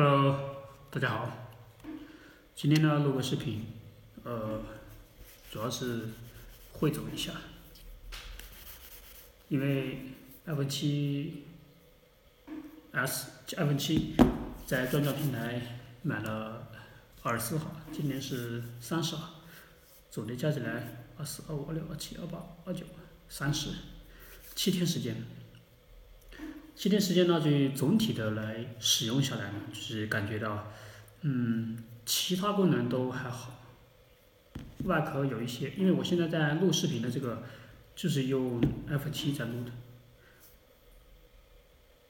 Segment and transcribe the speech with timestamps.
[0.00, 0.38] Hello，
[0.92, 1.28] 大家好。
[2.54, 3.66] 今天呢录个视频，
[4.22, 4.62] 呃，
[5.50, 6.10] 主要是
[6.72, 7.32] 汇总一下，
[9.48, 10.14] 因为
[10.46, 11.42] iPhone 七
[12.92, 14.14] S、iPhone 七
[14.64, 16.68] 在转转平台买了
[17.24, 19.40] 二十四号，今天是三十号，
[20.12, 22.86] 总的加起来二四、二五、二六、二七、二八、二九、
[23.28, 23.70] 三十，
[24.54, 25.16] 七天时间。
[26.78, 30.70] 七天时间呢，就总体的来使用下来呢，就是感觉到，
[31.22, 31.76] 嗯，
[32.06, 33.52] 其他功能都还好，
[34.84, 37.42] 外壳有一些，因为我现在在录视频的这个，
[37.96, 39.72] 就是用 F 七在录的，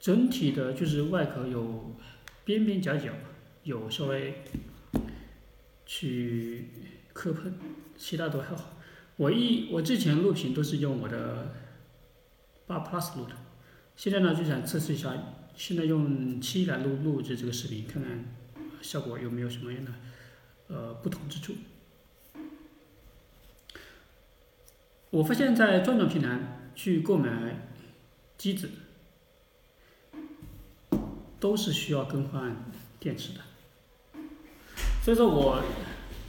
[0.00, 1.94] 整体的就是外壳有
[2.46, 3.12] 边边角角
[3.64, 4.44] 有稍微
[5.84, 6.70] 去
[7.12, 7.52] 磕碰，
[7.98, 8.78] 其他都还好。
[9.16, 11.54] 我一我之前录屏都是用我的
[12.66, 13.36] 八 Plus 录的。
[13.96, 15.14] 现在呢，就想测试一下，
[15.56, 18.24] 现在用七来录录制这个视频，看看
[18.82, 19.92] 效果有没有什么样的
[20.68, 21.54] 呃不同之处。
[25.10, 27.68] 我发现，在转转平台去购买
[28.36, 28.68] 机子，
[31.38, 33.40] 都是需要更换电池的，
[35.02, 35.62] 所以说我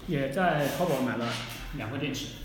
[0.08, 1.28] 也在淘宝买了
[1.78, 2.45] 两个电池。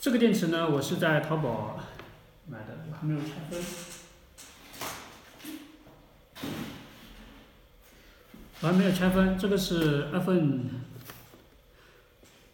[0.00, 1.78] 这个电池呢，我是在淘宝
[2.48, 3.62] 买的，我还没有拆分。
[8.62, 10.70] 我还没有拆分，这个是 iPhone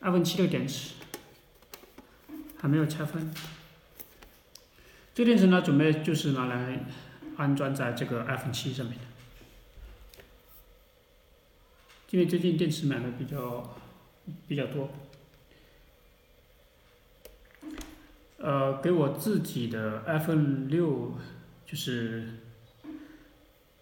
[0.00, 0.94] iPhone 七的电池，
[2.58, 3.32] 还没有拆分。
[5.14, 6.84] 这个电池呢，准备就是拿来
[7.36, 10.24] 安装在这个 iPhone 七上面的，
[12.10, 13.76] 因为最近电池买的比较
[14.48, 14.90] 比较多。
[18.38, 21.14] 呃，给我自己的 iPhone 六，
[21.64, 22.28] 就是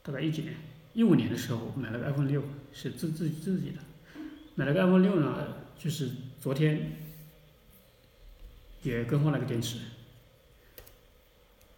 [0.00, 0.54] 大概一几年，
[0.92, 2.40] 一五年的时候买了个 iPhone 六，
[2.72, 3.78] 是自自自己的，
[4.54, 6.08] 买了个 iPhone 六呢，就是
[6.40, 6.92] 昨天
[8.84, 9.78] 也更换了个电池，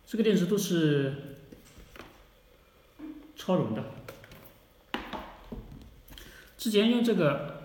[0.06, 1.14] 这个电池都是
[3.36, 3.82] 超容的，
[6.58, 7.62] 之前用这个，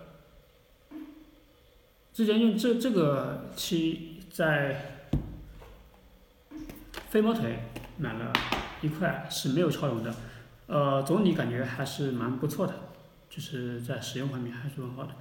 [2.13, 4.99] 之前用这这个漆在。
[7.11, 7.59] 飞毛腿
[7.97, 8.31] 买了
[8.81, 10.15] 一块是没有超容的，
[10.67, 12.73] 呃，总体感觉还是蛮不错的，
[13.29, 15.13] 就是在使用方面还是很好的，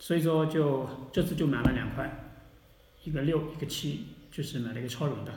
[0.00, 2.34] 所以说就这次就买了两块，
[3.04, 5.32] 一个六一个七，就是买了一个超容的，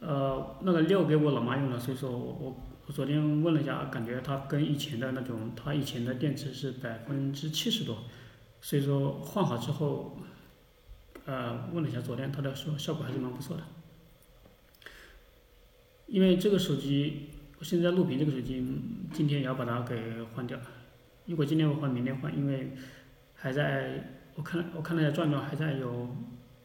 [0.00, 2.56] 呃，那个六给我老妈用了，所以说我我
[2.86, 7.96] 我昨天问了一下，感觉它跟以前的那种，它以前的电池是百分之七十多，
[8.60, 10.18] 所以说换好之后，
[11.24, 13.62] 呃，问了一下昨天，他的说效果还是蛮不错的。
[16.10, 17.28] 因为这个手机，
[17.60, 18.66] 我现在录屏这个手机，
[19.12, 20.58] 今天也要把它给换掉。
[21.26, 22.72] 如果今天不换，明天换，因为
[23.36, 26.08] 还在，我看我看了一下转转，还在有，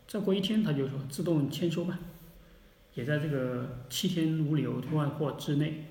[0.07, 1.99] 再过一天它就说自动签收吧，
[2.95, 5.85] 也在这个七天无理由退换货之内。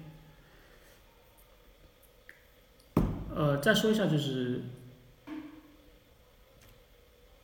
[3.33, 4.63] 呃，再说一下就是，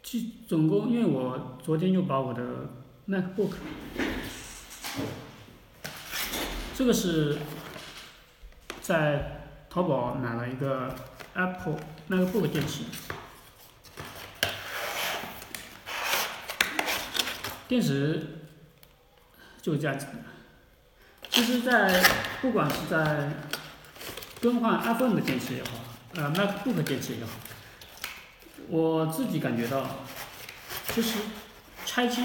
[0.03, 2.69] 其总共，因为我昨天又把我的
[3.09, 3.53] MacBook。
[6.81, 7.37] 这个是
[8.81, 10.97] 在淘宝买了一个
[11.35, 12.85] Apple MacBook 电池，
[17.69, 18.47] 电池
[19.61, 20.12] 就是这样子的。
[21.29, 22.03] 其实，在
[22.41, 23.29] 不管是在
[24.41, 25.73] 更换 iPhone 的电池也好，
[26.15, 27.33] 呃 MacBook 电池也好，
[28.69, 29.87] 我自己感觉到，
[30.94, 31.19] 其实
[31.85, 32.25] 拆机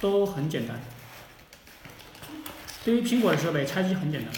[0.00, 0.80] 都很简单。
[2.84, 4.32] 对于苹果的设备，拆机很简单，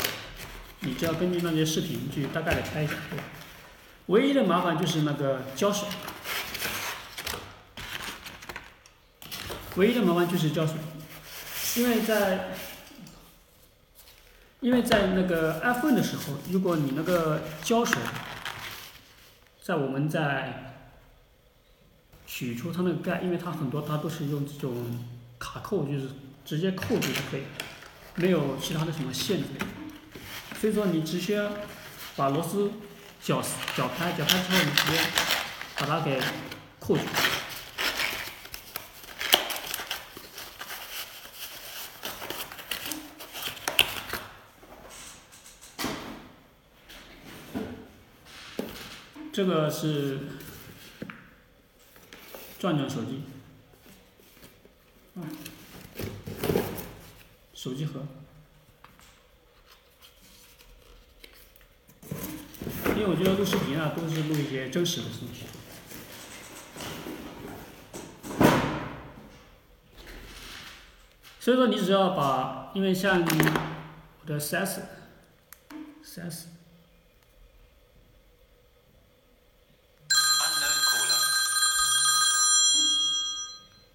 [0.80, 3.24] 你只要根据那些视频去大概的拆一下，对吧？
[4.06, 5.88] 唯一的麻烦就是那个胶水，
[9.74, 10.76] 唯一的麻烦就是胶水，
[11.74, 12.50] 因为在
[14.60, 18.00] 因为在那个 iPhone 的时候，如果你那个胶水
[19.60, 20.76] 在我们在
[22.28, 25.04] 取出它那个盖，因为它很多它都是用这种
[25.40, 26.10] 卡扣，就是
[26.44, 27.42] 直接扣住就可以，
[28.16, 29.44] 没有其他的什么限制。
[30.60, 31.48] 所以说你直接
[32.16, 32.72] 把螺丝
[33.22, 33.42] 绞
[33.76, 34.98] 绞开，绞开之后你直接
[35.76, 36.20] 把它给
[36.80, 37.02] 扣住。
[49.32, 50.18] 这个是
[52.58, 53.22] 转转手机，
[55.14, 55.20] 啊，
[57.66, 58.00] 手机盒，
[62.94, 65.46] 因为我觉得录视频啊都是录一些真实的东西，
[71.40, 73.26] 所以说你只要把，因为像我
[74.24, 74.82] 的 4S，4S。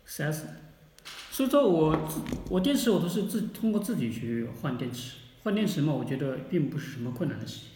[0.05, 0.43] 四 S，
[1.31, 1.97] 所以说我
[2.49, 7.67] 我电池我都是自通过自己去换电池，换电池嘛，我觉得并不是什么困难的事情，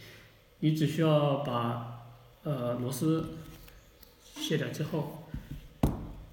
[0.60, 2.02] 你只需要把
[2.44, 3.26] 呃螺丝
[4.36, 5.24] 卸掉之后，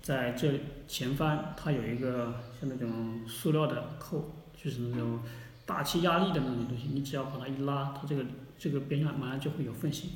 [0.03, 5.21] 在这前方它有一个像那种塑料的扣，就是那种
[5.65, 8.25] 大气压力的那种东西，你只要把它一拉，它这个
[8.59, 10.09] 这个边上马上就会有缝隙，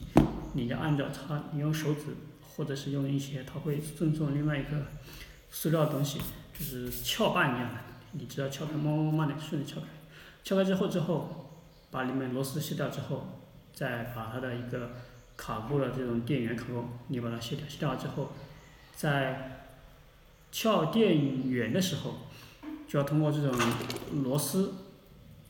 [0.55, 2.17] 你要按照它，你用手指
[2.57, 4.71] 或者是用一些，它会赠送另外一个。
[5.49, 6.21] 塑料东西
[6.59, 7.75] 就是撬把一样的，
[8.13, 9.87] 你只要撬开，慢慢慢的顺着撬开，
[10.43, 11.51] 撬开之后之后，
[11.91, 13.43] 把里面螺丝卸掉之后，
[13.75, 14.93] 再把它的一个
[15.37, 18.31] 卡扣的这种电源卡扣，你把它卸掉，卸掉之后，
[18.95, 19.69] 在
[20.51, 22.15] 撬电源的时候，
[22.89, 23.55] 就要通过这种
[24.25, 24.73] 螺丝，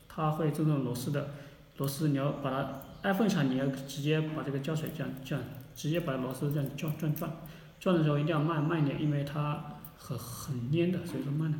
[0.09, 1.29] 它会这种螺丝的
[1.77, 5.41] 螺丝，你要把它 iPhone 上你要直接把这个胶水这样这样，
[5.73, 7.31] 直接把螺丝这样转转转，
[7.79, 9.73] 转的时候一定要慢慢一点，因为它。
[9.97, 11.57] 很很粘的，所以说慢的。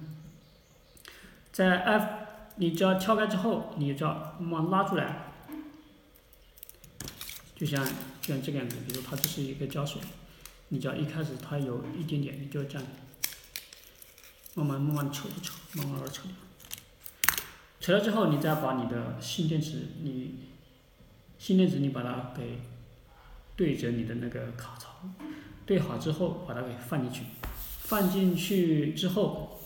[1.51, 2.05] 在 F，
[2.57, 5.33] 你只要撬开之后，你只要慢慢拉出来，
[7.55, 7.83] 就像
[8.21, 8.77] 就像这个样子。
[8.87, 10.01] 比如它这是一个胶水，
[10.69, 12.87] 你只要一开始它有一点点，你就这样，
[14.53, 16.31] 慢慢慢慢扯一扯，慢慢的扯掉。
[17.79, 20.35] 扯了之后，你再把你的新电池，你
[21.39, 22.59] 新电池你把它给
[23.55, 24.89] 对着你的那个卡槽，
[25.65, 27.23] 对好之后把它给放进去。
[27.87, 29.57] 放进去之后，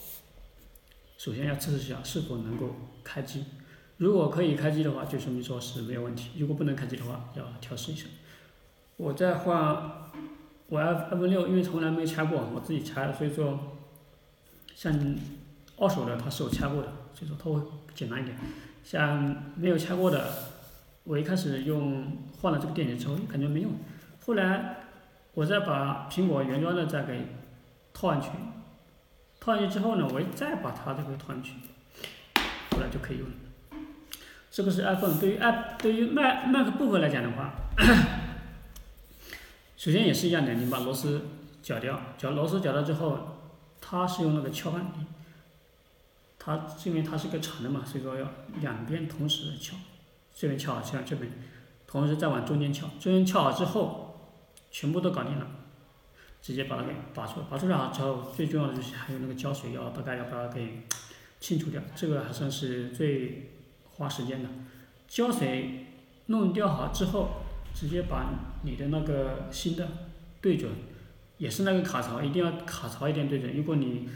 [1.18, 3.44] 首先要测试一下是否能够开机。
[3.97, 8.06] 如果可以开机的话，就说明说是没有问题；如果不能开机的话，要调试一下。
[8.97, 9.91] 我在换
[10.68, 13.59] 我 iPhone 六，因为从来没拆过，我自己拆，所以说
[14.75, 14.94] 像
[15.77, 17.59] 二手的它是有拆过的，所以说它会
[17.95, 18.38] 简单一点。
[18.83, 20.31] 像没有拆过的，
[21.06, 23.71] 我一开始用换了这个电池之后感觉没用，
[24.23, 24.75] 后来
[25.33, 27.40] 我再把苹果原装的再给。
[27.93, 28.29] 套上去，
[29.39, 31.53] 套上去之后呢，我再把它这个套上去，
[32.71, 33.33] 后来就可以用了。
[34.49, 37.53] 这个是 iPhone，对于 i 对于 Mac MacBook 来讲的话，
[39.77, 41.21] 首先也是一样的，你把螺丝
[41.63, 43.38] 绞掉，绞螺丝绞掉之后，
[43.79, 44.85] 它是用那个撬扳，
[46.37, 48.27] 它因为它是个长的嘛，所以说要
[48.59, 49.77] 两边同时撬，
[50.35, 51.31] 这边撬好，像这边，
[51.87, 54.35] 同时再往中间撬，中间撬好之后，
[54.69, 55.47] 全部都搞定了。
[56.41, 60.81] 直接把它给拔出来，拔出来之后，最重要的就是还有那个胶水，要大概要把它给
[61.39, 63.51] 清除掉，这个还算是最
[63.92, 64.49] 花时间的。
[65.07, 65.85] 胶水
[66.27, 67.44] 弄掉好之后，
[67.75, 68.25] 直接把
[68.63, 69.87] 你的那个新的
[70.42, 70.71] 对准，
[71.37, 73.56] 也是那个卡槽，一定要卡槽一点对准。
[73.56, 74.09] 如果你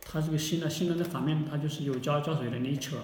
[0.00, 2.96] 它这个新的新的那反面它就是有胶胶水的，你一扯，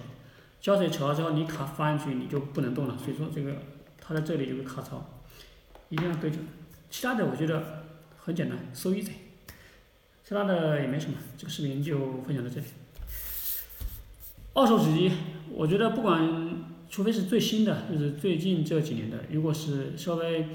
[0.61, 3.57] 胶水扯了之后你卡放进去你就不能动了，所以说这个
[4.01, 5.21] 它在这里有个卡槽，
[5.91, 6.43] 一定要对准。
[6.93, 7.87] 其他的我觉得
[8.19, 9.13] 很简单，so easy。
[10.23, 12.67] 其他的也没什么，这个视频就分享到这里。
[14.53, 15.11] 二手手机，
[15.51, 20.49] 我觉得不管，除非是最新的，就是最近这几年的，如果是稍微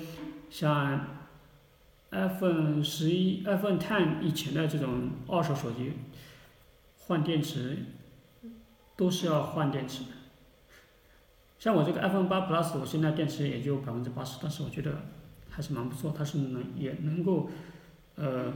[0.52, 1.08] 像
[2.12, 5.94] iPhone 十一、iPhone Ten 以前的这种二手手机，
[7.00, 7.78] 换电池
[8.96, 10.10] 都是要换电池的。
[11.58, 15.02] 像我这个 iPhone 八 Plus，我现在电池也就百分之八十，但是我觉得。
[15.58, 17.50] 还是蛮不错，他是能也能够，
[18.14, 18.54] 呃，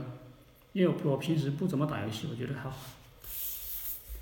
[0.72, 2.76] 因为我平时不怎么打游戏，我觉得还好。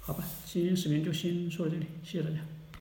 [0.00, 2.38] 好吧，今天视频就先说到这里，谢谢大家。